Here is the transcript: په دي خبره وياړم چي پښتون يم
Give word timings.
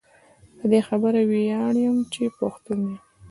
په 0.57 0.65
دي 0.71 0.81
خبره 0.87 1.19
وياړم 1.31 1.95
چي 2.13 2.23
پښتون 2.39 2.79
يم 2.91 2.97